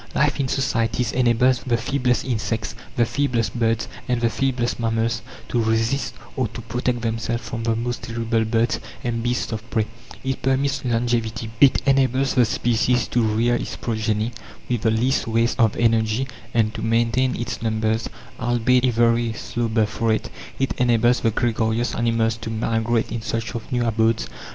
Life 0.15 0.39
in 0.39 0.47
societies 0.47 1.11
enables 1.11 1.59
the 1.61 1.77
feeblest 1.77 2.25
insects, 2.25 2.73
the 2.95 3.05
feeblest 3.05 3.53
birds, 3.53 3.87
and 4.07 4.19
the 4.19 4.31
feeblest 4.31 4.79
mammals 4.79 5.21
to 5.49 5.61
resist, 5.63 6.15
or 6.35 6.47
to 6.47 6.61
protect 6.61 7.01
themselves 7.01 7.43
from, 7.47 7.65
the 7.65 7.75
most 7.75 8.01
terrible 8.01 8.43
birds 8.43 8.79
and 9.03 9.21
beasts 9.21 9.51
of 9.51 9.69
prey; 9.69 9.85
it 10.23 10.41
permits 10.41 10.83
longevity; 10.83 11.51
it 11.61 11.83
enables 11.85 12.33
the 12.33 12.45
species 12.45 13.07
to 13.09 13.21
rear 13.21 13.53
its 13.53 13.75
progeny 13.75 14.31
with 14.67 14.81
the 14.81 14.89
least 14.89 15.27
waste 15.27 15.59
of 15.59 15.77
energy 15.77 16.27
and 16.51 16.73
to 16.73 16.81
maintain 16.81 17.35
its 17.39 17.61
numbers 17.61 18.09
albeit 18.39 18.83
a 18.85 18.89
very 18.91 19.31
slow 19.33 19.67
birth 19.67 20.01
rate; 20.01 20.31
it 20.57 20.73
enables 20.79 21.19
the 21.19 21.29
gregarious 21.29 21.93
animals 21.93 22.37
to 22.37 22.49
migrate 22.49 23.11
in 23.11 23.21
search 23.21 23.53
of 23.53 23.71
new 23.71 23.85
abodes. 23.85 24.27